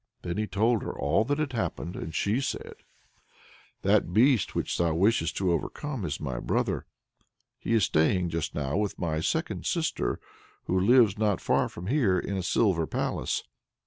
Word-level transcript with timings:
Then 0.23 0.37
he 0.39 0.47
told 0.47 0.81
her 0.81 0.97
all 0.97 1.23
that 1.25 1.37
had 1.37 1.53
happened, 1.53 1.95
and 1.95 2.15
she 2.15 2.41
said: 2.41 2.73
"That 3.83 4.11
beast 4.11 4.55
which 4.55 4.75
thou 4.79 4.95
wishest 4.95 5.37
to 5.37 5.51
overcome 5.51 6.05
is 6.05 6.19
my 6.19 6.39
brother. 6.39 6.87
He 7.59 7.75
is 7.75 7.83
staying 7.83 8.29
just 8.29 8.55
now 8.55 8.77
with 8.77 8.97
my 8.97 9.19
second 9.19 9.67
sister, 9.67 10.19
who 10.63 10.79
lives 10.79 11.19
not 11.19 11.39
far 11.39 11.69
from 11.69 11.85
here 11.85 12.17
in 12.17 12.35
a 12.35 12.41
silver 12.41 12.87
palace. 12.87 13.43